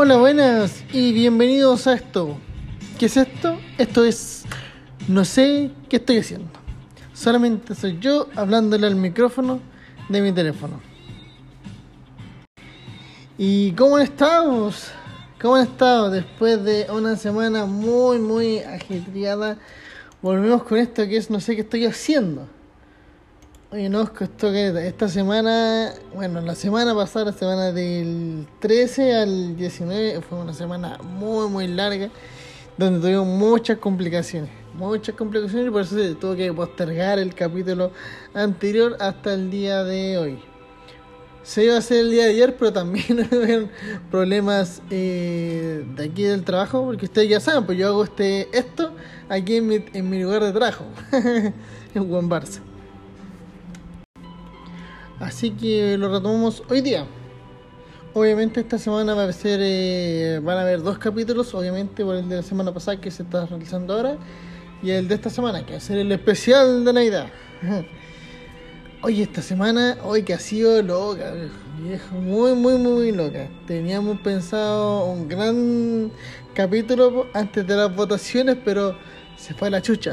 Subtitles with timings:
[0.00, 2.38] Hola, buenas y bienvenidos a esto.
[3.00, 3.58] ¿Qué es esto?
[3.78, 4.44] Esto es...
[5.08, 6.48] No sé qué estoy haciendo.
[7.12, 9.58] Solamente soy yo hablándole al micrófono
[10.08, 10.80] de mi teléfono.
[13.36, 14.70] ¿Y cómo estado?
[15.42, 16.10] ¿Cómo han estado?
[16.10, 19.58] Después de una semana muy, muy ajetreada,
[20.22, 22.46] volvemos con esto que es no sé qué estoy haciendo.
[23.70, 29.56] Oye, nos costó que esta semana, bueno, la semana pasada, la semana del 13 al
[29.58, 32.08] 19, fue una semana muy, muy larga,
[32.78, 37.92] donde tuvimos muchas complicaciones, muchas complicaciones, y por eso se tuvo que postergar el capítulo
[38.32, 40.38] anterior hasta el día de hoy.
[41.42, 43.68] Se iba a hacer el día de ayer, pero también hubo
[44.10, 48.94] problemas eh, de aquí del trabajo, porque ustedes ya saben, pues yo hago este esto
[49.28, 52.60] aquí en mi, en mi lugar de trabajo, en Barça.
[55.20, 57.06] Así que lo retomamos hoy día.
[58.14, 62.28] Obviamente esta semana va a ser, eh, van a haber dos capítulos, obviamente por el
[62.28, 64.16] de la semana pasada que se está realizando ahora
[64.82, 67.26] y el de esta semana que va a ser el especial de Navidad.
[69.02, 71.32] Oye, esta semana, hoy que ha sido loca,
[71.80, 73.48] viejo, muy, muy, muy loca.
[73.66, 76.10] Teníamos pensado un gran
[76.54, 78.96] capítulo antes de las votaciones, pero
[79.36, 80.12] se fue la chucha.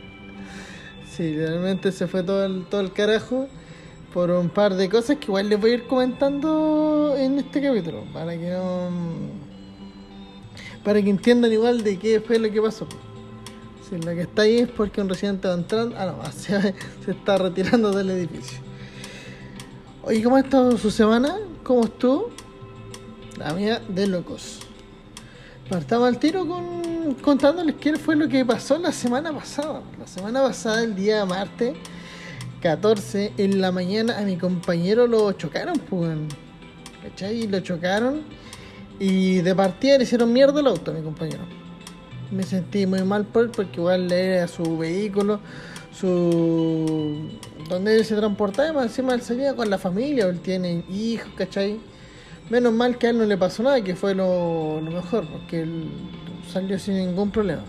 [1.10, 3.48] sí, realmente se fue todo el, todo el carajo
[4.12, 8.04] por un par de cosas que igual les voy a ir comentando en este capítulo
[8.12, 8.88] para que no
[10.82, 12.86] para que entiendan igual de qué fue lo que pasó
[13.88, 17.10] si lo que está ahí es porque un residente va entrando ah no se, se
[17.10, 18.58] está retirando del edificio
[20.02, 21.36] oye ¿cómo ha estado su semana?
[21.62, 22.30] ¿cómo estuvo?
[23.36, 24.60] la mía de locos
[25.68, 30.42] partamos al tiro con contándoles qué fue lo que pasó la semana pasada la semana
[30.42, 31.76] pasada el día martes
[32.60, 36.16] 14 en la mañana a mi compañero lo chocaron, pues,
[37.02, 37.46] ¿cachai?
[37.46, 38.22] Lo chocaron
[38.98, 41.42] y de partida le hicieron mierda el auto a mi compañero.
[42.30, 45.40] Me sentí muy mal por él porque igual era su vehículo,
[45.92, 47.30] su...
[47.68, 51.78] donde él se transportaba, encima él salía con la familia, él tiene hijos, ¿cachai?
[52.50, 55.62] Menos mal que a él no le pasó nada, que fue lo, lo mejor, porque
[55.62, 55.90] él
[56.52, 57.62] salió sin ningún problema.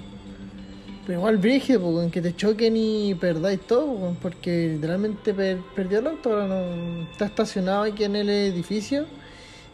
[1.10, 6.30] Pero igual brígido, en que te choquen y perdáis todo, porque literalmente perdió el auto,
[6.30, 9.08] ahora no está estacionado aquí en el edificio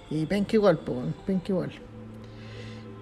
[0.09, 0.79] y penca igual,
[1.27, 1.71] penca igual.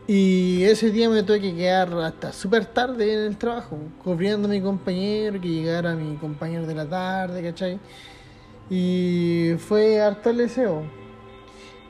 [0.08, 4.52] Y ese día me tuve que quedar hasta súper tarde en el trabajo, cubriendo a
[4.52, 7.80] mi compañero, que llegara mi compañero de la tarde, ¿cachai?
[8.68, 10.82] Y fue harto el deseo.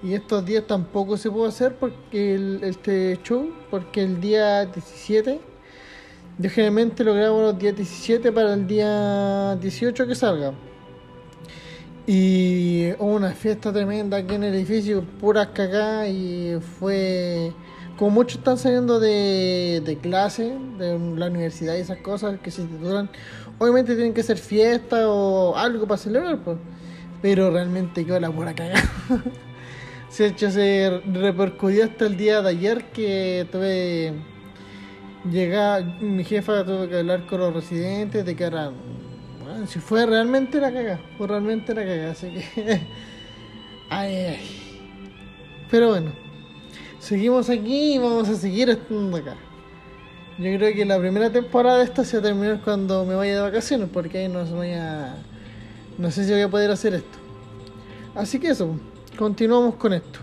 [0.03, 5.52] Y estos días tampoco se pudo hacer porque el, este show, porque el día 17
[6.39, 10.53] yo generalmente lo grabo los días 17 para el día 18 que salga.
[12.05, 17.53] Y hubo una fiesta tremenda aquí en el edificio, puras cagadas y fue...
[17.97, 22.63] Como muchos están saliendo de, de clase, de la universidad y esas cosas que se
[22.63, 23.07] titulan,
[23.59, 26.57] obviamente tienen que ser fiesta o algo para celebrar, pues.
[27.21, 28.81] Pero realmente quedó la pura cagada.
[30.09, 34.13] se, hecho, se repercutió hasta el día de ayer que tuve
[35.29, 38.72] llega mi jefa tuvo que hablar con los residentes de que era
[39.44, 42.44] bueno, si fue realmente la caga fue realmente la caga así que
[43.89, 44.81] ay, ay
[45.69, 46.23] pero bueno
[47.03, 49.35] seguimos aquí y vamos a seguir estando acá.
[50.38, 53.35] Yo creo que la primera temporada de esta se va a terminar cuando me vaya
[53.35, 55.16] de vacaciones porque ahí no voy a
[55.97, 57.17] no sé si voy a poder hacer esto.
[58.16, 58.79] Así que eso
[59.17, 60.19] continuamos con esto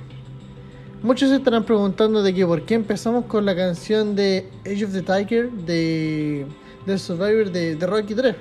[1.02, 4.92] Muchos se estarán preguntando de que por qué empezamos con la canción de Age of
[4.92, 6.46] the Tiger de,
[6.84, 8.36] de Survivor de, de Rocky 3.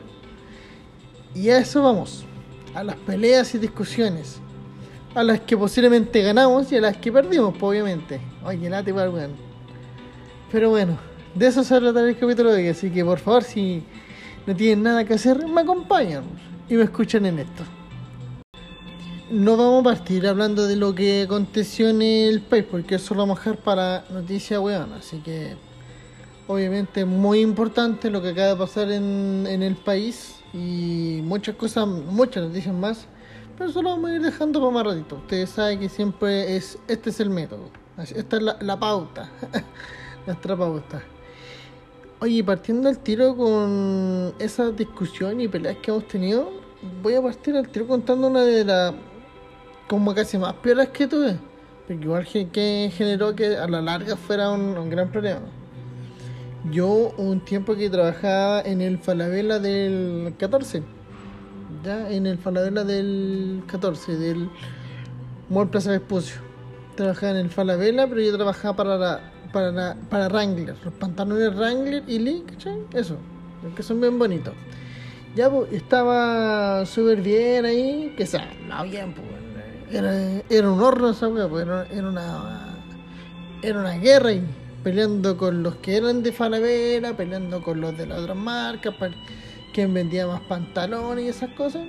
[1.35, 2.25] Y a eso vamos,
[2.75, 4.41] a las peleas y discusiones,
[5.15, 8.19] a las que posiblemente ganamos y a las que perdimos, pues, obviamente.
[8.43, 9.31] Oye, late igual, weón.
[10.51, 10.97] Pero bueno,
[11.35, 13.83] de eso se trata el capítulo de hoy, así que por favor, si
[14.45, 16.25] no tienen nada que hacer, me acompañan
[16.67, 17.78] y me escuchan en esto
[19.31, 23.21] no vamos a partir hablando de lo que aconteció en el país, porque eso lo
[23.21, 24.93] vamos a dejar para noticia weón.
[24.93, 25.55] Así que,
[26.47, 31.87] obviamente, muy importante lo que acaba de pasar en, en el país y muchas cosas,
[31.87, 33.05] muchas noticias más.
[33.57, 35.17] Pero eso lo vamos a ir dejando para más ratito.
[35.17, 37.69] Ustedes saben que siempre es, este es el método.
[37.97, 39.29] Esta es la, la pauta.
[40.25, 41.03] Nuestra pauta.
[42.21, 46.51] Oye, partiendo al tiro con esa discusión y peleas que hemos tenido,
[47.01, 48.93] voy a partir al tiro contando una de las
[49.89, 51.35] como casi más piolas que tuve.
[51.87, 55.41] Porque igual que generó que a la larga fuera un, gran problema.
[56.71, 60.83] Yo un tiempo que trabajaba en el Falabella del 14.
[61.83, 64.49] Ya en el Falabella del 14, del
[65.49, 66.39] Mall Plaza Vespucio.
[66.95, 69.21] trabajaba en el Falabella, pero yo trabajaba para la,
[69.51, 72.77] para la, para Wrangler, los pantalones Wrangler y Lee, ¿cachai?
[72.93, 73.15] Eso,
[73.75, 74.53] que son bien bonitos.
[75.35, 79.38] Ya, pues, estaba súper bien ahí, que sea, no bien, pues,
[79.91, 82.75] era, era un horno esa weá, pues, era, era una,
[83.61, 84.43] era una guerra y
[84.83, 88.95] peleando con los que eran de Falabella, peleando con los de las otras marcas,
[89.73, 91.83] quien vendía más pantalones y esas cosas.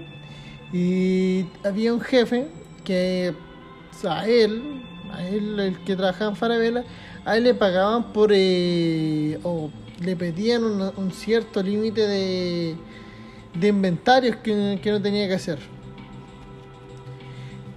[0.72, 2.48] Y había un jefe
[2.84, 3.34] que
[4.08, 4.82] a él,
[5.12, 6.84] a él el que trabajaba en Falabella,
[7.24, 9.70] a él le pagaban por eh, o
[10.00, 12.76] le pedían un, un cierto límite de,
[13.54, 15.58] de inventarios que, que no tenía que hacer.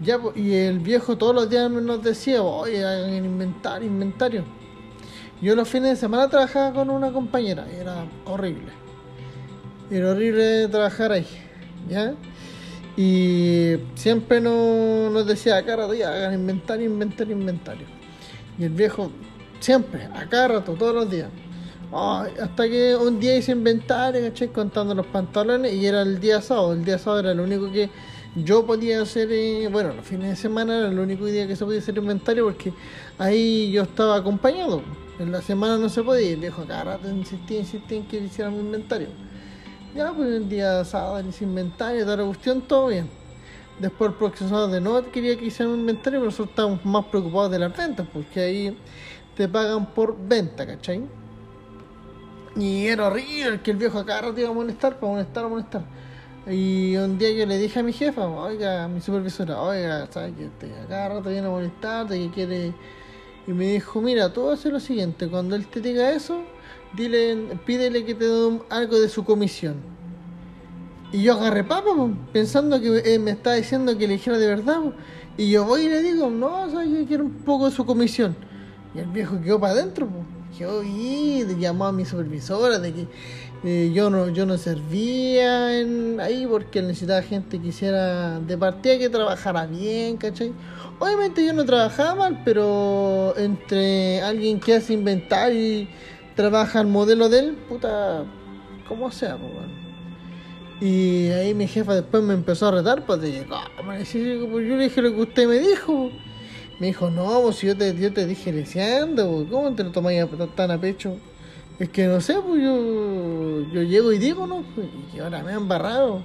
[0.04, 4.44] Ya, y el viejo todos los días nos decía, oye, hagan inventario, inventario.
[5.42, 8.72] Yo los fines de semana trabajaba con una compañera, y era horrible.
[9.90, 11.28] Era horrible trabajar ahí,
[11.90, 12.14] ¿ya?
[12.98, 17.88] Y siempre no, nos decía cada día, hagan inventario, inventario, inventario.
[18.60, 19.12] Y el viejo,
[19.60, 21.30] siempre, a cada rato, todos los días.
[21.92, 24.48] Ay, hasta que un día hice inventario, ¿cachai?
[24.50, 26.74] Contando los pantalones y era el día sábado.
[26.74, 27.90] El día sábado era lo único que
[28.36, 31.66] yo podía hacer, eh, bueno, los fines de semana era el único día que se
[31.66, 32.74] podía hacer inventario porque
[33.18, 34.82] ahí yo estaba acompañado.
[35.20, 36.32] En la semana no se podía.
[36.32, 39.10] El viejo cada rato insistía, insistía en que le hiciera mi inventario.
[39.96, 43.08] Ya, pues el día sábado hice inventario, toda la cuestión, todo bien.
[43.80, 47.06] Después el próximo sábado de nuevo quería que hiciera un inventario, pero nosotros estábamos más
[47.06, 48.78] preocupados de las ventas, porque ahí
[49.36, 51.04] te pagan por venta, ¿cachai?
[52.56, 55.84] Y era horrible que el viejo acá rato iba a molestar, para molestar, a molestar.
[56.46, 60.66] Y un día yo le dije a mi jefa, oiga, mi supervisora, oiga, ¿sabes que
[60.66, 62.74] a cada rato viene a molestarte, que quiere...
[63.48, 66.42] Y me dijo, mira, tú haces lo siguiente, cuando él te diga eso,
[66.96, 69.76] dile, pídele que te dé algo de su comisión.
[71.14, 71.92] Y yo agarré papa,
[72.32, 74.82] pensando que él me estaba diciendo que le dijera de verdad.
[75.38, 78.36] Y yo voy y le digo, no, ¿sabes que quiero un poco de su comisión?
[78.96, 80.26] Y el viejo quedó para adentro, po.
[80.58, 83.08] Yo y llamó a mi supervisora de que
[83.66, 88.98] eh, yo no yo no servía en, ahí porque necesitaba gente que hiciera de partida
[88.98, 90.52] que trabajara bien, ¿cachai?
[91.00, 95.88] Obviamente yo no trabajaba mal, pero entre alguien que hace inventario y
[96.36, 98.26] trabaja el modelo de él, puta,
[98.88, 99.84] como sea, pues, weón.
[100.82, 105.14] Y ahí mi jefa después me empezó a retar, pues de yo le dije lo
[105.16, 106.12] que usted me dijo.
[106.80, 110.26] Me dijo, no, pues si yo te, yo te dije leseando, ¿cómo te lo tomáis
[110.56, 111.18] tan a pecho?
[111.80, 114.64] Es que no sé, pues yo, yo llego y digo, ¿no?
[114.76, 116.22] Pues, y ahora me han barrado.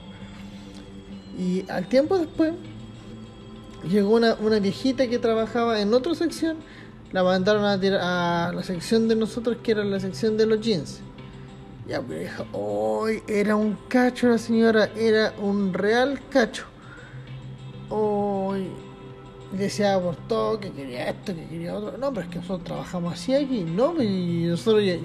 [1.38, 2.52] Y al tiempo después,
[3.88, 6.58] llegó una, una viejita que trabajaba en otra sección,
[7.12, 10.60] la mandaron a, tirar a la sección de nosotros, que era la sección de los
[10.60, 11.00] jeans.
[11.88, 16.64] Ya, pues dijo, hoy era un cacho la señora, era un real cacho.
[17.88, 18.68] Hoy
[19.52, 21.96] decía por todo que quería esto, que quería otro.
[21.96, 24.02] No, pero es que nosotros trabajamos así aquí, ¿no?
[24.02, 24.98] Y nosotros ya-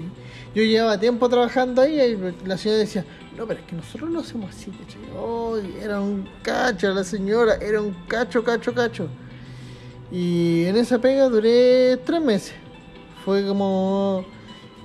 [0.54, 3.04] yo llevaba tiempo trabajando ahí y la señora decía,
[3.36, 5.02] no, pero es que nosotros lo hacemos así, ¿cachai?
[5.18, 9.08] Hoy era un cacho la señora, era un cacho, cacho, cacho.
[10.12, 12.54] Y en esa pega duré tres meses.
[13.24, 14.24] Fue como,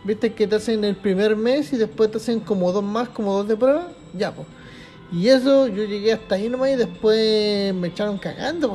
[0.03, 3.33] viste que te hacen el primer mes y después te hacen como dos más, como
[3.33, 3.89] dos de prueba.
[4.13, 4.47] Ya, pues.
[5.11, 8.73] Y eso, yo llegué hasta ahí nomás y después me echaron cagando.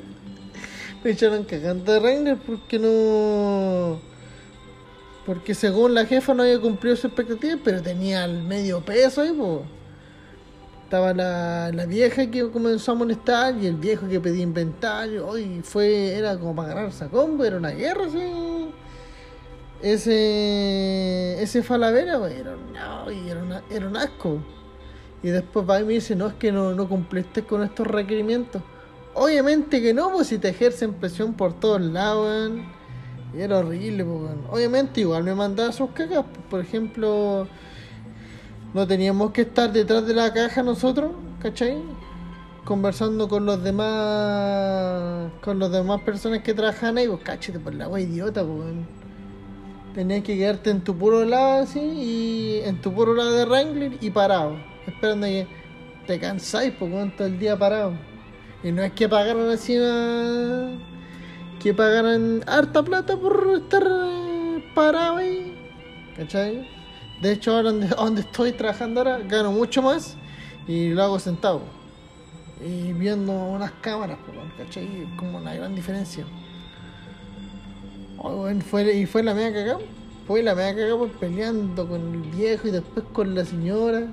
[1.04, 3.98] me echaron cagando de Ranger porque no...
[5.26, 9.32] Porque según la jefa no había cumplido su expectativa, pero tenía el medio peso ahí,
[9.32, 9.60] pues.
[10.84, 15.26] Estaba la, la vieja que comenzó a molestar y el viejo que pedía inventario.
[15.26, 18.18] Hoy fue, era como para ganarse a combo, era una guerra, sí.
[19.82, 24.38] Ese, ese Falavera, pues, era, no, era, una- era un asco.
[25.22, 28.62] Y después va y me dice, no, es que no, no cumpliste con estos requerimientos.
[29.14, 32.75] Obviamente que no, pues si te ejercen presión por todos lados, weón.
[33.36, 34.32] Y era horrible, pues.
[34.50, 36.24] Obviamente igual me mandaba sus cagas.
[36.32, 37.46] pues, Por ejemplo,
[38.72, 41.76] no teníamos que estar detrás de la caja nosotros, ¿cachai?
[42.64, 47.88] Conversando con los demás, con los demás personas que trabajan ahí, pues cáchate por la
[47.88, 48.74] wea idiota, pues.
[49.94, 53.92] Tenías que quedarte en tu puro lado así y en tu puro lado de Wrangler
[54.00, 55.46] y parado, esperando que
[56.06, 57.92] te cansáis por todo el día parado.
[58.62, 60.95] Y no es que pagaran así una...
[61.66, 65.52] que pagaran harta plata por estar eh, parado ahí,
[66.16, 66.64] ¿cachai?
[67.20, 70.16] De hecho ahora donde, donde estoy trabajando ahora gano mucho más
[70.68, 71.62] y lo hago sentado.
[72.64, 74.16] Y viendo unas cámaras,
[74.56, 75.08] ¿cachai?
[75.16, 76.24] Como una gran diferencia.
[78.70, 79.80] Fue, y fue la media cagada.
[80.28, 84.06] Fue la media cagada pues, peleando con el viejo y después con la señora.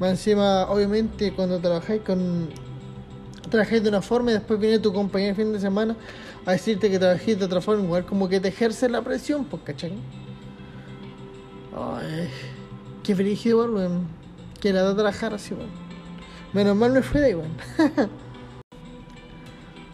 [0.00, 2.48] Más encima, obviamente, cuando trabajáis con.
[3.50, 5.94] Trabajáis de una forma y después viene tu compañero el fin de semana
[6.46, 9.92] a decirte que trabajé de otra forma, como que te ejerce la presión, pues, ¿cachai?
[11.76, 12.28] Ay,
[13.02, 14.06] qué frígido, weón.
[14.60, 15.70] Que la da trabajar así, weón.
[16.52, 17.56] Menos mal me fue de ahí, weón.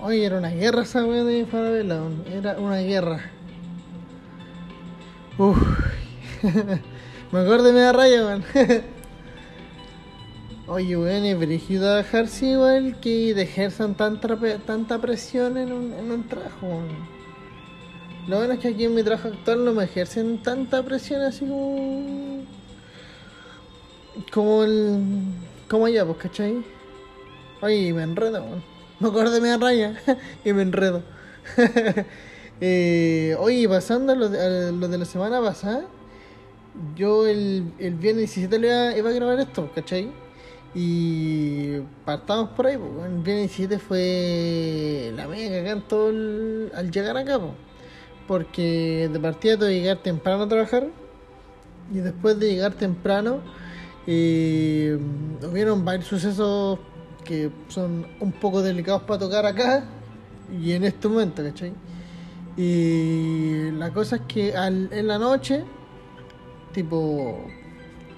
[0.00, 2.24] Oye, era una guerra esa weón de Falabella, weón.
[2.26, 3.30] Era una guerra.
[5.38, 5.58] Uff.
[7.32, 8.44] me acuerdo de media raya, weón.
[10.72, 15.92] Oye, weón, es brígido trabajar sí, igual que de ejerzan tanta, tanta presión en un,
[15.92, 16.64] en un trabajo.
[16.64, 16.86] weón.
[18.28, 21.44] Lo bueno es que aquí en mi trabajo actual no me ejercen tanta presión así
[21.44, 22.44] como.
[24.32, 25.00] como el.
[25.68, 26.64] como allá, pues, ¿cachai?
[27.62, 28.62] Oye, me enredo, weón.
[29.00, 30.00] Me acuerdo de media raya
[30.44, 31.02] y me enredo.
[32.60, 35.84] eh, oye, pasando a lo, de, a de la semana pasada,
[36.94, 40.29] yo el, el viernes 17 le iba, iba a grabar esto, ¿cachai?
[40.74, 46.70] Y partamos por ahí, pues, el viernes 17 fue la mega acá en todo el,
[46.74, 47.52] al llegar acá, pues.
[48.28, 50.86] Porque de partida tuve que llegar temprano a trabajar
[51.92, 53.40] y después de llegar temprano
[54.06, 54.98] eh,
[55.42, 56.78] hubieron varios sucesos
[57.24, 59.84] que son un poco delicados para tocar acá
[60.62, 61.72] y en este momento, ¿cachai?
[62.56, 65.64] Y la cosa es que en la noche,
[66.72, 67.38] tipo,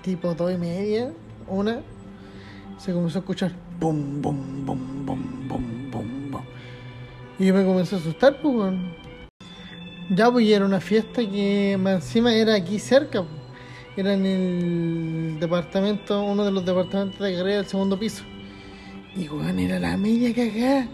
[0.03, 1.13] tipo dos y media,
[1.49, 1.83] una,
[2.83, 6.43] se comenzó a escuchar bum, bum, bum, bum, bum, bum, bum.
[7.39, 8.75] Y yo me comencé a asustar, pues.
[10.11, 13.41] Ya, pues y era una fiesta que más encima era aquí cerca, pues.
[13.97, 18.25] Era en el departamento, uno de los departamentos de carrera del segundo piso.
[19.15, 20.89] Y weón, era la media cagada.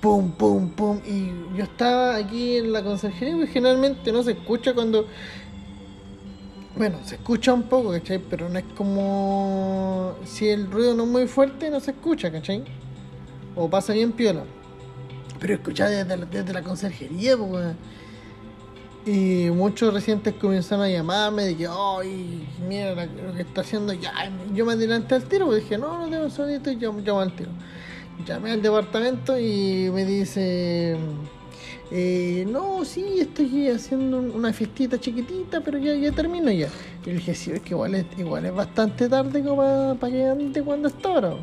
[0.00, 1.00] Pum, pum, pum.
[1.06, 5.06] Y yo estaba aquí en la conserjería, porque generalmente no se escucha cuando.
[6.76, 8.18] Bueno, se escucha un poco, ¿cachai?
[8.18, 10.14] Pero no es como.
[10.24, 12.64] Si el ruido no es muy fuerte, no se escucha, ¿cachai?
[13.54, 14.44] O pasa bien piola.
[15.38, 17.74] Pero escuchar desde desde la conserjería, pues.
[19.04, 24.12] Y muchos residentes comenzaron a llamarme de que, ay, mira lo que está haciendo ya.
[24.54, 27.34] Yo me adelanté al tiro, porque dije, no, no tengo sonido, y yo llamo al
[27.34, 27.50] tiro.
[28.24, 30.96] Llamé al departamento y me dice,
[31.94, 36.68] eh, no, sí, estoy haciendo una fiestita chiquitita, pero ya, ya termino ya.
[37.04, 40.10] Y le dije, sí, es que igual es, igual es bastante tarde como para, para
[40.10, 41.34] que ande cuando está ahora.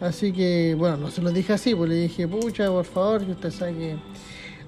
[0.00, 3.32] Así que, bueno, no se lo dije así, pues le dije, pucha, por favor, que
[3.32, 3.96] usted sabe que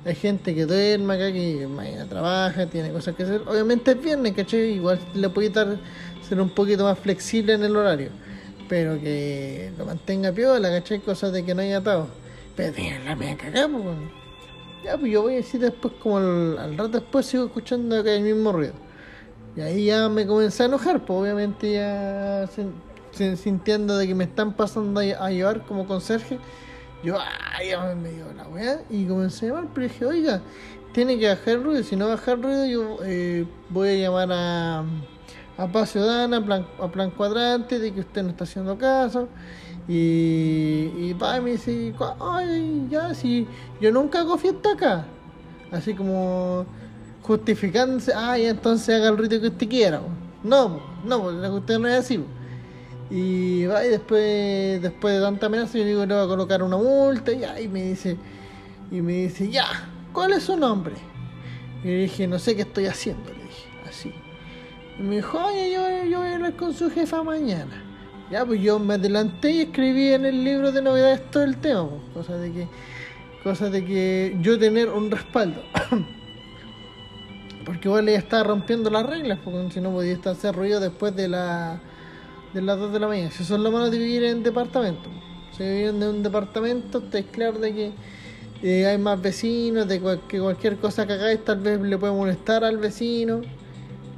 [0.05, 3.43] hay gente que duerme acá, que mañana trabaja, tiene cosas que hacer.
[3.47, 4.73] Obviamente es viernes, ¿cachai?
[4.73, 5.79] Igual le puede dar,
[6.29, 8.11] ser un poquito más flexible en el horario.
[8.69, 10.99] Pero que lo mantenga piola, ¿cachai?
[10.99, 12.09] Cosas de que no haya atado.
[12.57, 14.26] Pero la media cagada, pues.
[14.87, 18.23] Ya, pues yo voy a decir después, como al, rato después, sigo escuchando acá el
[18.23, 18.75] mismo ruido.
[19.57, 22.73] Y ahí ya me comencé a enojar, pues obviamente ya sin-
[23.11, 26.39] sin- sintiendo de que me están pasando a, llevar como conserje.
[27.03, 28.81] Yo, ay, ya me dio la weá.
[28.89, 30.41] Y comencé a llamar, pero dije, oiga,
[30.93, 31.83] tiene que bajar ruido.
[31.83, 34.85] Si no baja el ruido, yo eh, voy a llamar a,
[35.59, 36.37] a Paz Ciudadana,
[36.81, 39.29] a plan cuadrante, de que usted no está haciendo caso.
[39.89, 43.47] Y, y pa, me dice, "Cu- ay, ya, si
[43.81, 45.07] yo nunca hago fiesta acá.
[45.71, 46.67] Así como
[47.23, 50.01] justificándose, ya entonces haga el ruido que usted quiera.
[50.01, 50.09] po".
[50.43, 52.21] No, no, porque usted no es así.
[53.11, 56.77] Y va y después, después de tanta amenaza, yo digo, le voy a colocar una
[56.77, 58.17] multa y, y me dice,
[58.91, 59.67] y me dice, ya,
[60.13, 60.95] ¿cuál es su nombre?
[61.85, 64.13] Y le dije, no sé qué estoy haciendo, le dije, así.
[64.99, 67.85] Y me dijo, oye, yo, yo voy a hablar con su jefa mañana.
[68.31, 71.89] Ya, pues yo me adelanté y escribí en el libro de novedades todo el tema,
[71.89, 72.67] pues, cosa de que,
[73.45, 75.63] cosa de que yo tener un respaldo.
[77.65, 81.17] Porque igual ella estaba rompiendo las reglas, porque si no podía estar hacer ruido después
[81.17, 81.81] de la
[82.55, 83.31] de las 2 de la mañana.
[83.33, 85.11] Si es lo malo de vivir en departamento.
[85.57, 87.93] Si viven en un departamento, te es claro de que
[88.63, 92.13] eh, hay más vecinos, de cual- que cualquier cosa que hagáis tal vez le puede
[92.13, 93.41] molestar al vecino.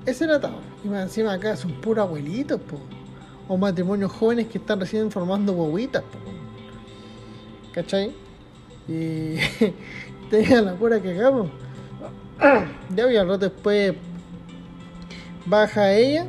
[0.05, 0.61] Ese era todo.
[0.85, 2.79] Y más encima acá son puros abuelitos, po.
[3.49, 5.73] O matrimonios jóvenes que están recién formando po.
[7.73, 8.13] ¿Cachai?
[8.87, 9.37] Y
[10.31, 11.51] tenía la pura que hagamos.
[12.95, 13.95] Ya al rato después
[15.49, 16.27] baja ella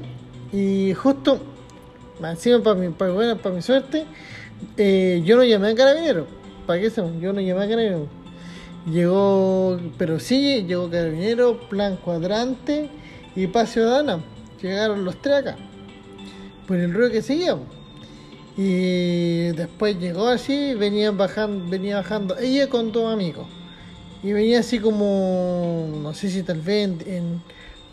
[0.51, 1.39] y justo
[2.27, 4.05] encima para mi, para, bueno, para mi suerte
[4.77, 6.27] eh, yo no llamé a carabinero
[6.65, 8.07] para qué sepan yo no llamé a carabinero
[8.85, 12.89] llegó pero sí llegó carabinero plan cuadrante
[13.35, 14.19] y paz ciudadana
[14.61, 15.57] llegaron los tres acá
[16.69, 17.57] por el ruido que seguía
[18.55, 23.47] y después llegó así venía bajando venía bajando ella con dos amigos
[24.21, 26.89] y venía así como, no sé si tal vez,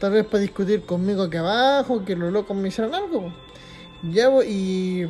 [0.00, 3.32] tal vez para discutir conmigo aquí abajo, que los locos me hicieran algo.
[4.02, 5.06] Ya y,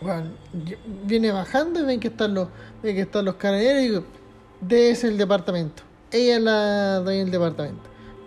[0.00, 0.30] bueno,
[1.04, 2.48] viene bajando y ven que están los,
[2.82, 4.04] ven que están los carabineros y digo,
[4.68, 5.84] es el departamento.
[6.10, 7.82] Ella es la dueña del departamento.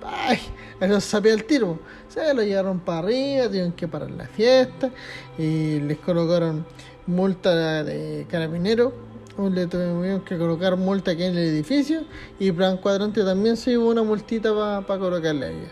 [0.05, 0.39] Ay,
[0.87, 1.79] los sabía el tiro.
[2.09, 4.91] Se lo llevaron para arriba, tuvieron que parar la fiesta.
[5.37, 6.65] Y les colocaron
[7.07, 8.93] multa de carabinero.
[9.37, 12.03] Le tuvieron que colocar multa aquí en el edificio.
[12.39, 14.53] Y Plan Cuadrante también se llevó una multita
[14.85, 15.71] para colocarle a ellas.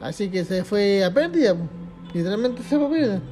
[0.00, 1.56] Así que se fue a pérdida.
[2.12, 3.22] Literalmente se fue a pérdida.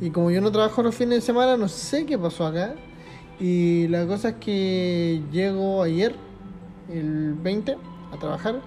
[0.00, 2.74] Y como yo no trabajo los fines de semana, no sé qué pasó acá.
[3.40, 6.14] Y la cosa es que llego ayer,
[6.92, 7.76] el 20,
[8.12, 8.60] a trabajar.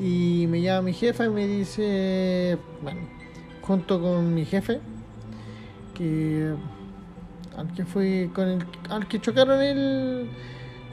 [0.00, 3.00] Y me llama mi jefa y me dice, bueno,
[3.60, 4.80] junto con mi jefe,
[5.94, 6.54] que
[7.56, 10.30] al que fui con el al que chocaron el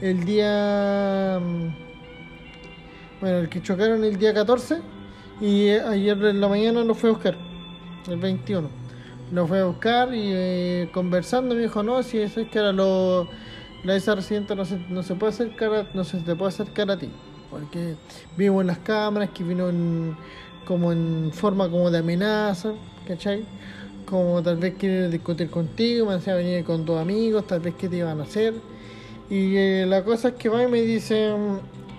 [0.00, 1.38] el día
[3.20, 4.80] bueno el que chocaron el día 14
[5.40, 7.36] y ayer en la mañana lo fue a buscar
[8.08, 8.68] el 21
[9.32, 12.72] lo fue a buscar y eh, conversando me dijo no si eso es que era
[12.72, 13.28] lo
[13.84, 16.98] la esa residente no se, no se puede acercar no se te puede acercar a
[16.98, 17.10] ti
[17.50, 17.94] porque
[18.36, 19.68] vimos en las cámaras que vino
[20.66, 22.72] como en forma como de amenaza,
[23.06, 23.44] ¿cachai?
[24.04, 27.88] Como tal vez quiere discutir contigo, me decía venir con tus amigos, tal vez qué
[27.88, 28.54] te iban a hacer.
[29.30, 31.34] Y eh, la cosa es que va y me dice,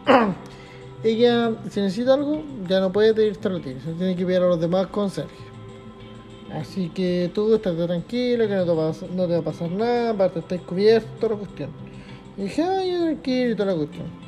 [1.03, 4.48] ella, si necesita algo, ya no puede pedirte a ti, se tiene que pedir a
[4.48, 5.50] los demás con Sergio.
[6.53, 9.72] Así que tú estás tranquilo, que no te, va a, no te va a pasar
[9.72, 11.70] nada, aparte estás cubierto, toda la cuestión.
[12.38, 14.18] Y dije, ay, tranquilo y toda la cuestión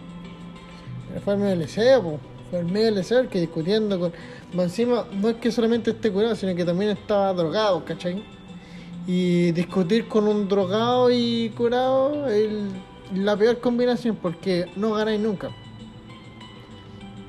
[1.19, 2.01] fue el MLC,
[2.49, 4.13] fue el MLC que discutiendo con.
[4.53, 8.23] Encima, no es que solamente esté curado, sino que también estaba drogado, ¿cachai?
[9.07, 12.49] Y discutir con un drogado y curado es
[13.15, 15.49] la peor combinación porque no ganáis nunca.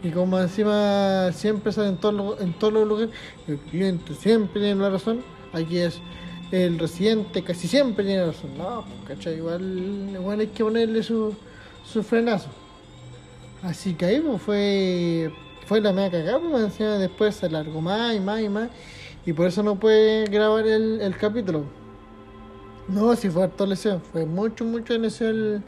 [0.02, 3.10] Y como encima siempre sale en, todo, en todos los lugares,
[3.46, 6.00] el cliente siempre tiene la razón, aquí es
[6.52, 8.56] el residente casi siempre tiene razón.
[8.58, 9.36] No, ¿cachai?
[9.36, 11.34] Igual, igual hay que ponerle su,
[11.84, 12.48] su frenazo.
[13.62, 15.32] Así que ahí pues, fue,
[15.66, 18.70] fue la mega cagada, pues encima después se alargó más y más y más.
[19.24, 21.64] Y por eso no puede grabar el, capítulo.
[22.88, 25.62] No, si fue harto leseo, fue mucho, mucho leseo el,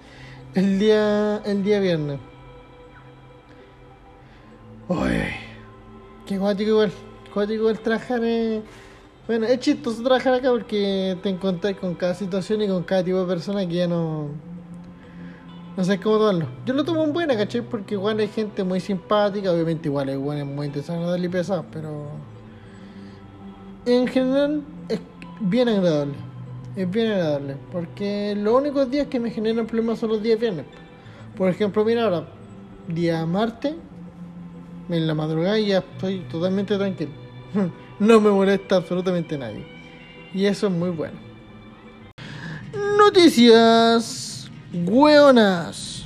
[0.55, 2.19] el día, el día viernes.
[4.89, 5.23] Uy,
[6.27, 6.93] qué guático igual,
[7.33, 8.63] cuático igual trabajar eh.
[9.27, 13.21] Bueno, es chistoso trabajar acá porque te encontrás con cada situación y con cada tipo
[13.21, 14.29] de persona que ya no
[15.77, 16.47] no sé cómo tomarlo.
[16.65, 17.63] Yo lo tomo en buena, ¿cachai?
[17.63, 22.11] Porque igual hay gente muy simpática, obviamente igual hay es muy desagradable y pesado, pero
[23.85, 25.01] en general es
[25.41, 26.15] bien agradable.
[26.77, 27.57] Es bien agradable.
[27.73, 30.67] Porque los únicos días que me generan problemas son los días viernes.
[31.37, 32.29] Por ejemplo, mira ahora,
[32.87, 33.75] día martes,
[34.89, 37.13] en la madrugada ya estoy totalmente tranquilo.
[37.99, 39.67] no me molesta absolutamente nadie.
[40.33, 41.19] Y eso es muy bueno.
[42.97, 44.24] Noticias
[44.75, 46.05] hueonas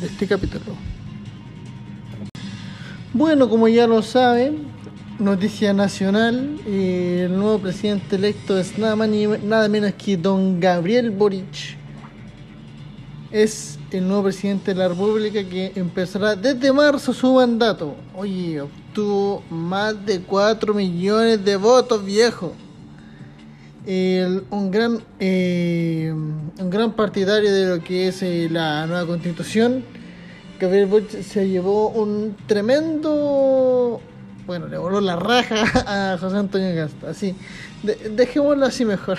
[0.00, 0.76] de este capítulo.
[3.12, 4.66] Bueno, como ya lo saben,
[5.18, 11.10] noticia nacional, eh, el nuevo presidente electo es nada más nada menos que don Gabriel
[11.10, 11.76] Boric.
[13.32, 17.96] Es el nuevo presidente de la República que empezará desde marzo su mandato.
[18.14, 22.54] Oye, obtuvo más de 4 millones de votos, viejo
[23.86, 29.84] un, gran, eh, un gran partidario de lo que es eh, la nueva constitución.
[30.58, 34.00] Gabriel Boric se llevó un tremendo.
[34.46, 35.64] Bueno, le voló la raja
[36.14, 37.10] a José Antonio Gasta.
[37.10, 37.34] Así,
[38.10, 39.18] dejémoslo así mejor.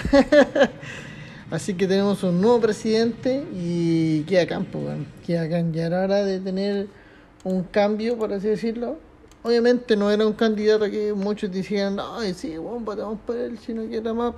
[1.51, 5.63] así que tenemos un nuevo presidente y queda campo, bueno, queda acá.
[5.71, 6.87] Ya era hora de tener
[7.43, 8.99] un cambio, por así decirlo.
[9.43, 13.87] Obviamente no era un candidato que muchos decían, ay, sí, bueno, votamos por él, sino
[13.87, 14.33] que era más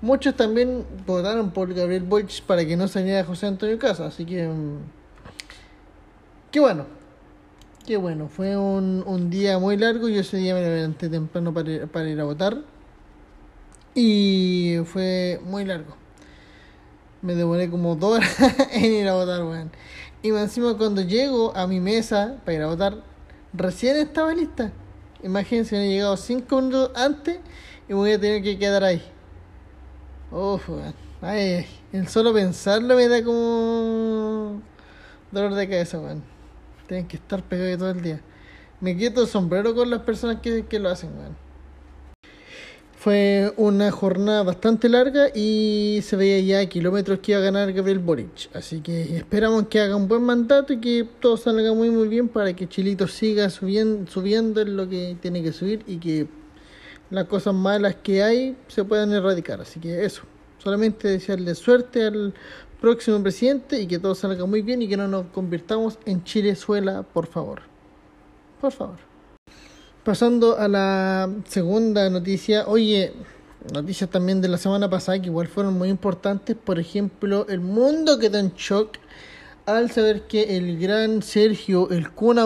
[0.00, 4.46] Muchos también votaron por Gabriel Boric para que no saliera José Antonio Casa, así que.
[4.46, 4.78] Mm,
[6.50, 6.86] qué bueno.
[7.86, 8.28] Qué bueno.
[8.28, 10.08] Fue un, un día muy largo.
[10.08, 12.58] Yo ese día me levanté temprano para ir, para ir a votar.
[13.94, 15.96] Y fue muy largo.
[17.22, 18.36] Me demoré como dos horas
[18.72, 19.70] en ir a votar, weón.
[20.22, 22.96] Y encima cuando llego a mi mesa para ir a votar,
[23.52, 24.72] recién estaba lista.
[25.22, 27.38] Imagínense, he llegado cinco minutos antes
[27.88, 29.02] y voy a tener que quedar ahí.
[30.30, 30.68] Uf,
[31.20, 34.60] Ay, el solo pensarlo me da como
[35.30, 36.22] dolor de cabeza, weón.
[36.86, 38.20] Tienen que estar pegados todo el día.
[38.80, 41.44] Me quito el sombrero con las personas que, que lo hacen, weón.
[43.04, 47.98] Fue una jornada bastante larga y se veía ya kilómetros que iba a ganar Gabriel
[47.98, 48.48] Boric.
[48.54, 52.28] Así que esperamos que haga un buen mandato y que todo salga muy muy bien
[52.28, 56.26] para que Chilito siga subiendo, subiendo en lo que tiene que subir y que
[57.14, 59.60] las cosas malas que hay se puedan erradicar.
[59.60, 60.22] Así que eso,
[60.58, 62.34] solamente desearle suerte al
[62.80, 67.02] próximo presidente y que todo salga muy bien y que no nos convirtamos en Chilezuela,
[67.02, 67.62] por favor.
[68.60, 68.98] Por favor.
[70.04, 73.14] Pasando a la segunda noticia, oye,
[73.72, 78.18] noticias también de la semana pasada que igual fueron muy importantes, por ejemplo, el mundo
[78.18, 78.98] quedó en shock
[79.66, 82.38] al saber que el gran Sergio, el Kun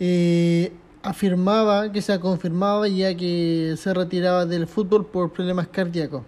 [0.00, 6.22] eh, afirmaba que se confirmaba ya que se retiraba del fútbol por problemas cardíacos.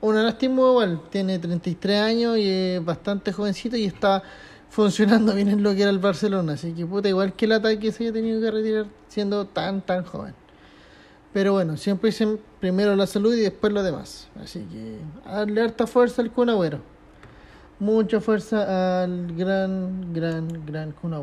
[0.00, 4.22] Una lástima igual, tiene 33 años y es bastante jovencito y está
[4.70, 6.52] funcionando bien en lo que era el Barcelona.
[6.52, 10.04] Así que puta, igual que el ataque se haya tenido que retirar siendo tan, tan
[10.04, 10.34] joven.
[11.32, 14.28] Pero bueno, siempre dicen primero la salud y después lo demás.
[14.42, 14.98] Así que
[15.28, 16.50] darle harta fuerza al Kun
[17.80, 21.14] Mucha fuerza al gran, gran, gran Kun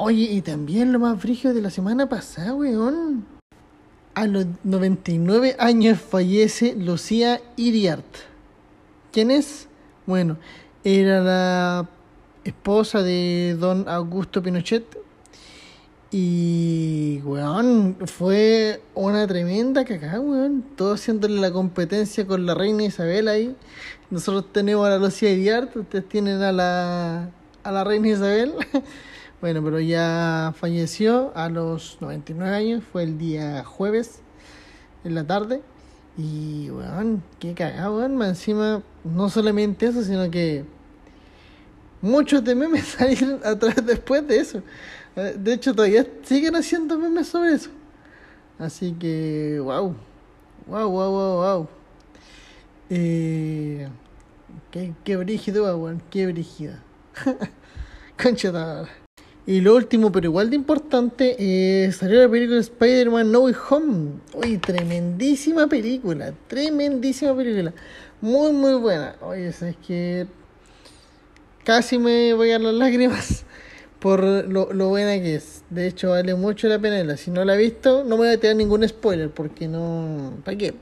[0.00, 3.26] Oye, y también lo más frígido de la semana pasada, weón.
[4.14, 8.06] A los 99 años fallece Lucía Iriart.
[9.10, 9.66] ¿Quién es?
[10.06, 10.36] Bueno,
[10.84, 11.88] era la
[12.44, 14.84] esposa de don Augusto Pinochet.
[16.12, 20.64] Y, weón, fue una tremenda cagada, weón.
[20.76, 23.56] Todos haciéndole la competencia con la reina Isabel ahí.
[24.10, 27.30] Nosotros tenemos a la Lucía Iriart, ustedes tienen a la,
[27.64, 28.54] a la reina Isabel.
[29.40, 34.20] bueno, pero ya falleció a los 99 años, fue el día jueves
[35.04, 35.62] en la tarde.
[36.16, 38.20] Y, weón, qué cagada, weón.
[38.22, 40.64] Encima, no solamente eso, sino que
[42.02, 44.62] muchos de memes salieron atrás después de eso.
[45.14, 47.70] De hecho, todavía siguen haciendo memes sobre eso.
[48.58, 49.94] Así que, wow.
[50.66, 51.68] Wow, wow, wow, wow.
[52.90, 53.88] Eh,
[54.72, 56.02] qué, qué brígido, weón.
[56.10, 56.82] Qué brígida.
[58.20, 58.88] Concha
[59.48, 64.10] Y lo último, pero igual de importante, eh, salió la película Spider-Man No Way Home.
[64.34, 66.34] Oye, tremendísima película.
[66.48, 67.72] Tremendísima película.
[68.20, 69.16] Muy, muy buena.
[69.22, 70.26] Oye, es que
[71.64, 73.46] casi me voy a las lágrimas
[74.00, 75.62] por lo, lo, buena que es.
[75.70, 77.16] De hecho, vale mucho la pena.
[77.16, 80.34] Si no la he visto, no me voy a tener ningún spoiler porque no.
[80.44, 80.74] ¿Para qué?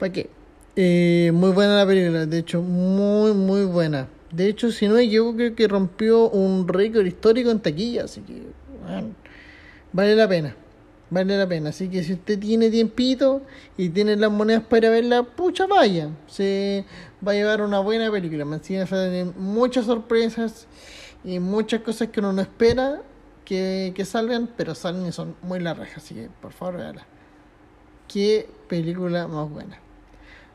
[0.00, 0.28] ¿Para qué?
[0.74, 4.08] Eh, muy buena la película, de hecho, muy, muy buena.
[4.32, 8.22] De hecho, si no me equivoco, creo que rompió un récord histórico en taquilla, así
[8.22, 8.42] que
[9.92, 10.56] vale la pena.
[11.10, 11.68] Vale la pena.
[11.68, 13.42] Así que si usted tiene tiempito
[13.76, 16.08] y tiene las monedas para verla, pucha vaya.
[16.26, 16.86] Se
[17.26, 18.46] va a llevar una buena película.
[18.46, 18.58] Me
[19.36, 20.66] muchas sorpresas
[21.22, 23.02] y muchas cosas que uno no espera
[23.44, 25.90] que, que salgan, pero salen y son muy largas.
[25.94, 27.06] Así que por favor, véala.
[28.08, 29.78] Qué película más buena.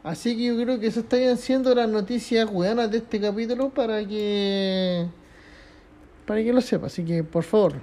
[0.07, 4.07] Así que yo creo que eso estarían siendo las noticias buenas de este capítulo para
[4.07, 5.05] que.
[6.25, 6.87] para que lo sepa.
[6.87, 7.73] Así que por favor.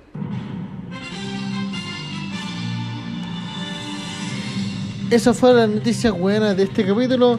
[5.10, 7.38] Esas fueron las noticias buenas de este capítulo.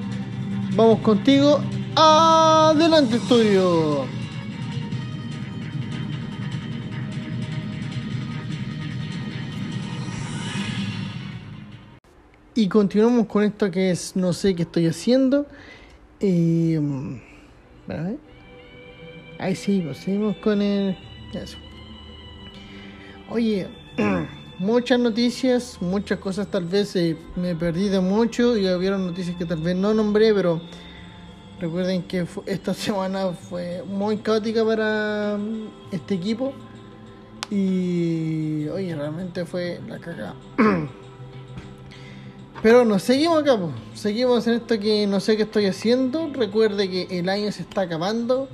[0.76, 1.60] Vamos contigo.
[1.96, 4.06] Adelante, estudio.
[12.56, 15.46] Y continuamos con esto que es no sé qué estoy haciendo.
[16.20, 16.78] Y.
[16.80, 17.20] Mm,
[19.38, 20.98] Ahí sí, pues seguimos con el.
[21.34, 21.58] Eso.
[23.30, 23.68] Oye.
[24.60, 29.46] muchas noticias, muchas cosas tal vez eh, me perdí de mucho y hubieron noticias que
[29.46, 30.62] tal vez no nombré, pero
[31.60, 36.54] recuerden que esta semana fue muy caótica para mm, este equipo
[37.50, 40.36] y oye, realmente fue la caga.
[42.66, 43.60] Pero nos seguimos acá,
[43.94, 46.32] seguimos en esto que no sé qué estoy haciendo.
[46.34, 48.50] Recuerde que el año se está acabando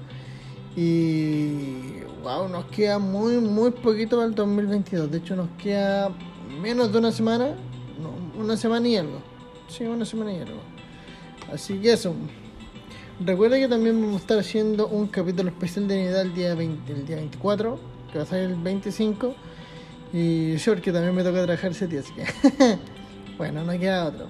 [0.75, 5.09] y wow, nos queda muy, muy poquito para el 2022.
[5.09, 6.11] De hecho, nos queda
[6.61, 7.55] menos de una semana,
[8.37, 9.21] una semana y algo.
[9.69, 10.59] Sí, una semana y algo.
[11.49, 12.13] Así que eso.
[13.21, 16.91] Recuerda que también vamos a estar haciendo un capítulo especial de Navidad el día, 20,
[16.91, 17.79] el día 24,
[18.11, 19.33] que va a ser el 25.
[20.11, 22.77] Y yo, que también me toca trabajar ese día, así que.
[23.41, 24.27] bueno, no queda otro.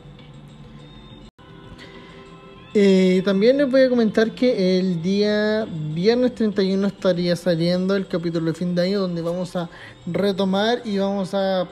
[2.74, 8.46] Eh, también les voy a comentar que el día viernes 31 estaría saliendo el capítulo
[8.46, 9.70] de fin de año donde vamos a
[10.06, 11.68] retomar y vamos a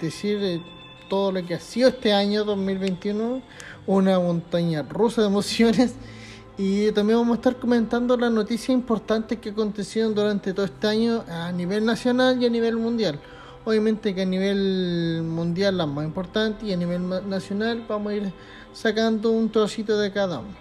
[0.00, 0.62] decir eh,
[1.10, 3.42] todo lo que ha sido este año 2021,
[3.88, 5.96] una montaña rusa de emociones
[6.56, 11.24] y también vamos a estar comentando las noticias importantes que acontecieron durante todo este año
[11.28, 13.18] a nivel nacional y a nivel mundial.
[13.66, 18.32] Obviamente que a nivel mundial las más importantes y a nivel nacional vamos a ir
[18.72, 20.54] sacando un trocito de cada uno.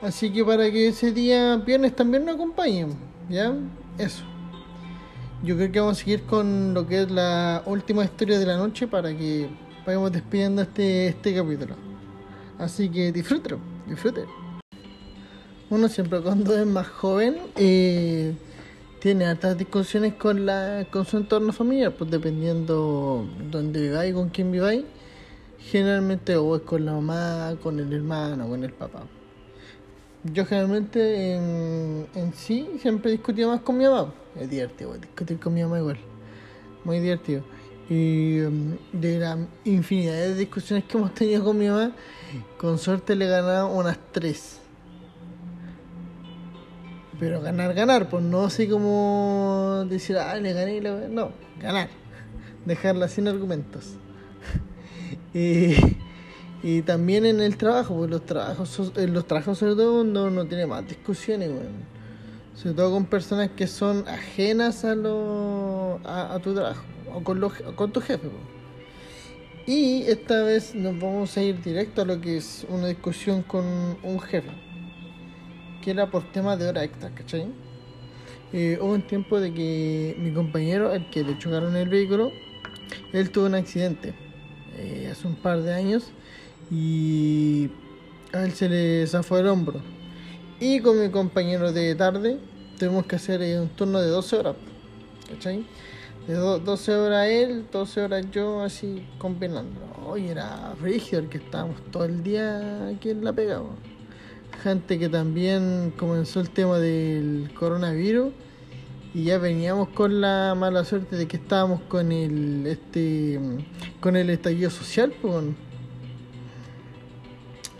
[0.00, 2.94] Así que para que ese día viernes también nos acompañen,
[3.28, 3.52] ¿ya?
[3.98, 4.24] Eso.
[5.42, 8.56] Yo creo que vamos a seguir con lo que es la última historia de la
[8.56, 9.50] noche para que
[9.84, 11.74] vayamos despidiendo este, este capítulo.
[12.58, 14.24] Así que disfrútelo, disfruten.
[15.68, 18.34] uno siempre cuando es más joven eh,
[19.02, 24.52] tiene hartas discusiones con la con su entorno familiar, pues dependiendo dónde viváis, con quién
[24.52, 24.84] viváis,
[25.58, 29.02] generalmente o es con la mamá, con el hermano, con el papá.
[30.22, 34.14] Yo generalmente en, en sí siempre discutía más con mi mamá.
[34.38, 35.98] Es divertido discutir con mi mamá igual.
[36.84, 37.42] Muy divertido.
[37.90, 41.90] Y um, de la infinidad de discusiones que hemos tenido con mi mamá,
[42.56, 44.61] con suerte le he ganado unas tres.
[47.22, 51.08] Pero ganar, ganar, pues no así como decir, ah, le gané, le...
[51.08, 51.30] no,
[51.60, 51.88] ganar.
[52.66, 53.92] Dejarla sin argumentos.
[55.32, 55.76] y,
[56.64, 60.46] y también en el trabajo, pues los trabajos, en los trabajos sobre todo no, no
[60.46, 61.70] tiene más discusiones, bueno.
[62.56, 66.82] Sobre todo con personas que son ajenas a, lo, a, tu trabajo
[67.14, 67.40] o con,
[67.76, 68.30] con tu jefe.
[69.64, 73.64] Y esta vez nos vamos a ir directo a lo que es una discusión con
[74.02, 74.50] un jefe,
[75.82, 77.46] que era por temas de hora extra, ¿cachai?
[78.54, 82.32] Eh, hubo un tiempo de que mi compañero, el que le chocaron el vehículo,
[83.12, 84.14] él tuvo un accidente
[84.76, 86.10] eh, hace un par de años
[86.70, 87.70] y
[88.32, 89.80] a él se le zafó el hombro.
[90.60, 92.38] Y con mi compañero de tarde
[92.78, 94.56] tuvimos que hacer eh, un turno de 12 horas.
[95.28, 95.66] ¿Cachai?
[96.26, 99.80] De 12 horas él, 12 horas yo, así combinando.
[100.06, 103.60] Hoy era rígido que estábamos todo el día aquí en la pega.
[104.62, 108.32] Gente que también comenzó el tema del coronavirus
[109.12, 113.40] y ya veníamos con la mala suerte de que estábamos con el este
[114.00, 115.46] con el estallido social, pues.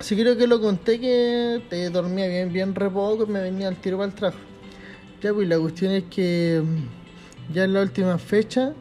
[0.00, 3.68] Sí creo que lo conté que te dormía bien, bien re poco y me venía
[3.68, 4.40] al tiro para el trabajo.
[5.22, 8.74] Ya pues la cuestión es que mm, ya en la última fecha,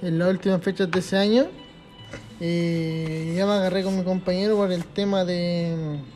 [0.00, 1.44] en las últimas fechas de ese año,
[2.40, 6.15] eh, ya me agarré con mi compañero por el tema de, mm,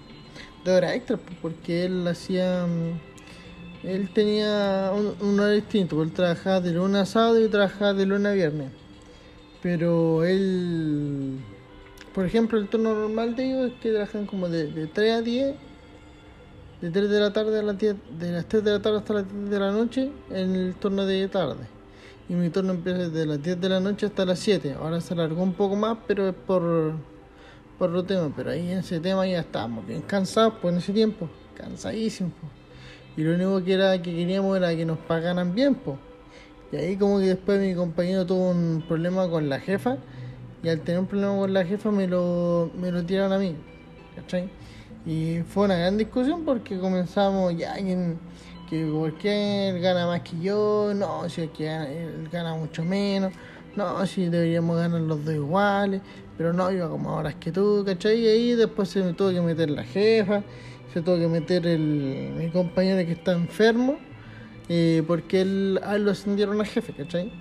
[0.65, 6.61] de hora extra, porque él hacía, mm, él tenía un, un horario distinto, él trabajaba
[6.61, 8.71] de lunes a sábado y trabajaba de lunes a viernes.
[9.63, 11.39] Pero él
[12.15, 15.23] por ejemplo, el turno normal de ellos es que trabajan como de, de 3 a
[15.23, 15.55] 10,
[16.81, 19.15] de 3 de la tarde a las 10, de las 3 de la tarde hasta
[19.15, 21.69] las 10 de la noche en el turno de tarde.
[22.29, 24.75] Y mi turno empieza desde las 10 de la noche hasta las 7.
[24.81, 26.95] Ahora se alargó un poco más, pero es por,
[27.81, 28.33] por otro tema.
[28.37, 32.35] Pero ahí en ese tema ya estábamos bien cansados, pues en ese tiempo, cansadísimos.
[32.39, 32.53] Pues.
[33.17, 35.97] Y lo único que era que queríamos era que nos pagaran bien, pues.
[36.71, 39.97] Y ahí como que después mi compañero tuvo un problema con la jefa
[40.63, 43.57] y al tener un problema con la jefa me lo, me lo tiraron a mí.
[45.07, 48.19] Y fue una gran discusión porque comenzamos ya en
[48.69, 53.33] que porque él gana más que yo, no, si es que él gana mucho menos,
[53.77, 56.03] no, si deberíamos ganar los dos iguales,
[56.37, 58.21] pero no, iba como ahora es que tú, ¿cachai?
[58.21, 60.43] Y ahí después se me tuvo que meter la jefa,
[60.93, 63.99] se tuvo que meter el, mi compañero que está enfermo,
[64.69, 67.33] eh, porque él, a lo ascendieron a jefe, ¿cachai?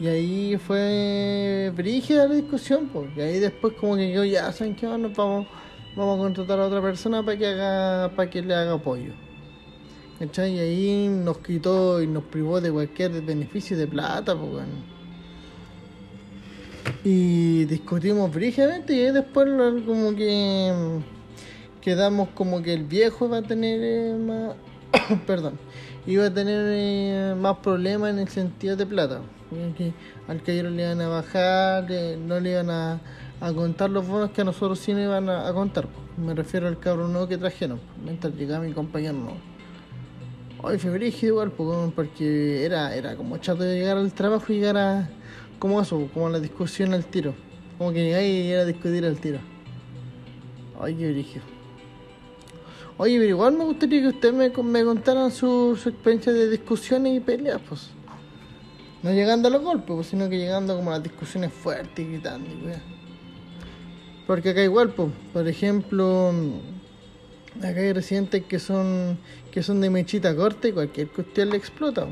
[0.00, 2.90] Y ahí fue brígida la discusión.
[3.16, 6.82] Y ahí después como que yo ya saben que vamos, vamos a contratar a otra
[6.82, 9.12] persona para que haga, para que le haga apoyo.
[10.18, 10.56] ¿Cachai?
[10.56, 14.64] Y ahí nos quitó y nos privó de cualquier beneficio de plata, pues
[17.04, 19.48] Y discutimos brígidamente y después
[19.86, 21.00] como que
[21.80, 24.54] quedamos como que el viejo va a tener eh, más
[25.26, 25.58] perdón
[26.06, 29.20] iba a tener eh, más problemas en el sentido de plata
[29.76, 29.92] que
[30.28, 31.86] al que le iban a bajar,
[32.18, 33.00] no le iban a,
[33.54, 35.88] contar los bonos que a nosotros sí nos iban a, contar.
[36.16, 39.36] Me refiero al cabrón nuevo que trajeron, mientras llegaba mi compañero nuevo.
[40.62, 41.52] Hoy fue brígido igual,
[41.94, 45.08] porque era, era como chato de llegar al trabajo y llegar a,
[45.62, 47.36] como eso, como la discusión al tiro.
[47.78, 49.38] Como que llegáis y era discutir al tiro.
[50.80, 51.44] Ay, qué brígido.
[52.96, 57.16] Oye, pero igual me gustaría que ustedes me, me contaran su, su experiencia de discusiones
[57.16, 57.90] y peleas, pues.
[59.04, 62.08] No llegando a los golpes, pues, sino que llegando como a las discusiones fuertes y
[62.10, 62.50] gritando.
[64.26, 66.32] Porque acá igual, pues, por ejemplo,
[67.58, 69.16] acá hay residentes que son
[69.52, 72.08] que son de mechita corta y cualquier cuestión le explota.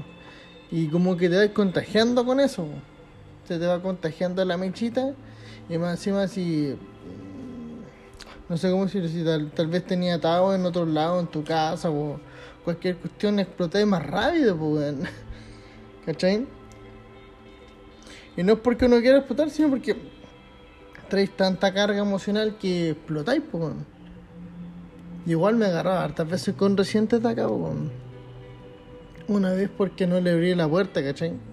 [0.70, 2.68] Y como que te vas contagiando con eso.
[3.50, 5.12] Se te va contagiando la mechita
[5.68, 6.76] y más encima si
[8.48, 12.20] no sé cómo si tal, vez tenía atado en otro lado, en tu casa o
[12.64, 14.94] cualquier cuestión, explotáis más rápido, pues,
[16.06, 16.46] ¿cachai?
[18.36, 19.96] Y no es porque uno quiera explotar, sino porque
[21.08, 23.74] traes tanta carga emocional que explotáis, pues.
[25.26, 27.74] Igual me agarraba hartas veces con recientes de acá, pues.
[29.26, 31.49] Una vez porque no le abrí la puerta, ¿cachai?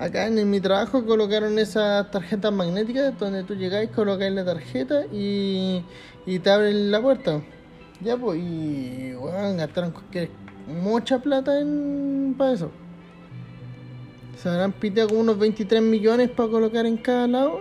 [0.00, 5.84] Acá en, mi trabajo colocaron esas tarjetas magnéticas donde tú llegáis, colocáis la tarjeta y,
[6.42, 7.42] te abren la puerta.
[8.00, 9.92] Ya, pues, y bueno, gastaron
[10.66, 12.70] mucha plata en para eso.
[14.38, 17.58] Se habrán piteado como unos 23 millones para colocar en cada lado.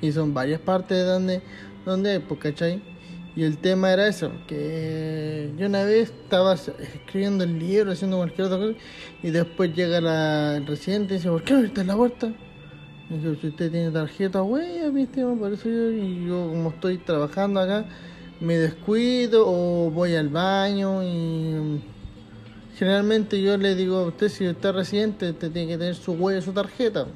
[0.00, 1.42] Y son varias partes de donde,
[1.84, 2.93] donde pues, ¿cachai?
[3.36, 8.46] Y el tema era eso, que yo una vez estaba escribiendo el libro, haciendo cualquier
[8.46, 8.78] otra cosa,
[9.24, 12.32] y después llega la, el residente y dice, ¿por qué en la puerta?
[13.10, 16.98] Y dice, si usted tiene tarjeta, güey, viste, por eso yo, y yo como estoy
[16.98, 17.86] trabajando acá,
[18.40, 21.80] me descuido o voy al baño y
[22.76, 26.12] generalmente yo le digo a usted si usted es residente, usted tiene que tener su
[26.12, 27.06] huella, su tarjeta.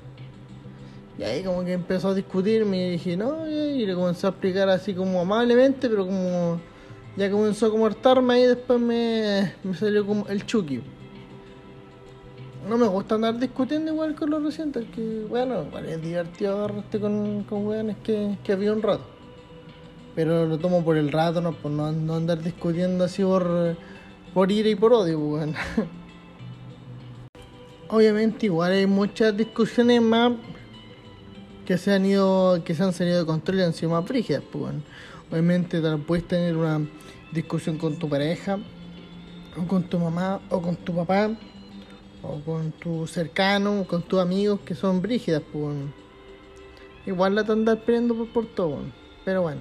[1.18, 4.68] Y ahí como que empezó a discutirme y dije, no, y le comenzó a explicar
[4.68, 6.60] así como amablemente, pero como
[7.16, 10.80] ya comenzó como a hartarme y después me, me salió como el chuki.
[12.68, 17.42] No me gusta andar discutiendo igual con los residentes, que bueno, es divertido agarrarte con,
[17.44, 19.04] con weones que, que había un rato.
[20.14, 23.76] Pero lo tomo por el rato, no por no, andar discutiendo así por,
[24.34, 25.48] por ira y por odio, pues,
[27.88, 30.32] Obviamente igual hay muchas discusiones más
[31.68, 34.42] que se han ido, que se han salido de control y han sido más frígidas.
[34.50, 34.72] Pues,
[35.30, 36.80] obviamente puedes tener una
[37.30, 38.58] discusión con tu pareja,
[39.54, 41.28] o con tu mamá, o con tu papá,
[42.22, 45.42] o con tu cercano, o con tus amigos que son brígidas.
[45.52, 45.76] Pues,
[47.04, 48.78] igual la te andar peleando por, por todo.
[49.26, 49.60] Pero bueno.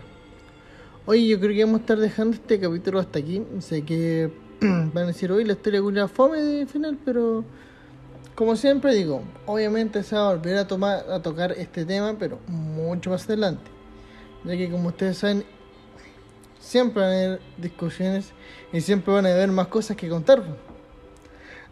[1.08, 3.44] Oye, yo creo que vamos a estar dejando este capítulo hasta aquí.
[3.60, 7.44] Sé que van a decir hoy la historia de fome de final, pero
[8.38, 12.38] como siempre digo, obviamente se va a volver a, tomar, a tocar este tema, pero
[12.46, 13.72] mucho más adelante.
[14.44, 15.44] Ya que como ustedes saben,
[16.60, 18.34] siempre van a haber discusiones
[18.72, 20.44] y siempre van a haber más cosas que contar.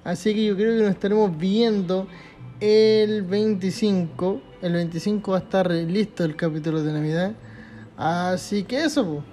[0.04, 2.08] Así que yo creo que nos estaremos viendo
[2.60, 4.42] el 25.
[4.64, 7.34] El 25 va a estar listo el capítulo de Navidad.
[7.96, 9.24] Así que eso.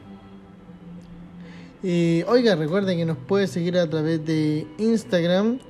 [1.82, 5.60] Y oiga, recuerden que nos puede seguir a través de Instagram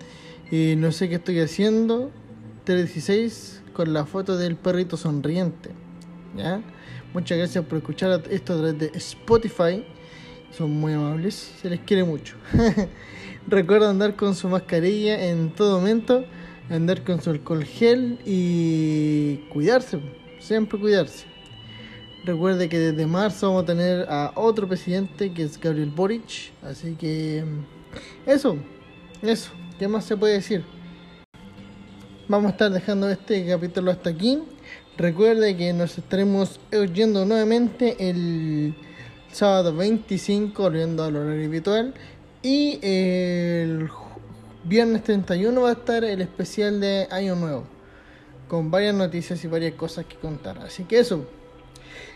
[0.52, 2.10] y no sé qué estoy haciendo.
[2.64, 5.70] 316 con la foto del perrito sonriente.
[6.36, 6.60] ¿ya?
[7.14, 9.82] Muchas gracias por escuchar esto a través de Spotify.
[10.50, 11.54] Son muy amables.
[11.60, 12.36] Se les quiere mucho.
[13.48, 16.26] Recuerda andar con su mascarilla en todo momento.
[16.68, 20.00] Andar con su alcohol gel y cuidarse.
[20.38, 21.24] Siempre cuidarse.
[22.26, 26.52] Recuerde que desde marzo vamos a tener a otro presidente que es Gabriel Boric.
[26.62, 27.42] Así que
[28.26, 28.58] eso,
[29.22, 29.61] eso.
[29.82, 30.62] ¿Qué más se puede decir?
[32.28, 34.38] Vamos a estar dejando este capítulo hasta aquí.
[34.96, 38.76] Recuerde que nos estaremos oyendo nuevamente el
[39.32, 41.94] sábado 25, volviendo al horario habitual.
[42.44, 43.88] Y el
[44.62, 47.64] viernes 31 va a estar el especial de Año Nuevo.
[48.46, 50.58] Con varias noticias y varias cosas que contar.
[50.58, 51.26] Así que eso.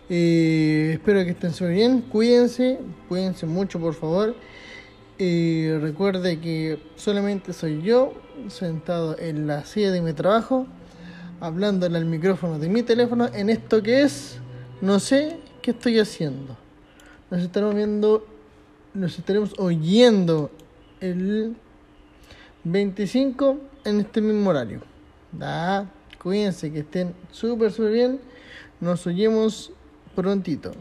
[0.09, 2.02] Eh, espero que estén súper bien.
[2.02, 2.79] Cuídense.
[3.09, 4.37] Cuídense mucho, por favor.
[5.18, 8.12] Y recuerde que solamente soy yo
[8.48, 10.66] sentado en la silla de mi trabajo,
[11.40, 14.38] hablándole al micrófono de mi teléfono en esto que es,
[14.83, 16.59] no sé qué estoy haciendo.
[17.31, 18.26] Nos estaremos viendo,
[18.92, 20.50] nos estaremos oyendo
[21.00, 21.57] el
[22.64, 24.83] 25 en este mismo horario.
[25.33, 25.90] Da,
[26.22, 28.20] cuídense que estén súper, súper bien.
[28.81, 29.72] Nos oyemos
[30.14, 30.72] prontito.